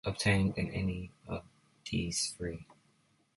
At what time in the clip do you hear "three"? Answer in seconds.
2.31-2.65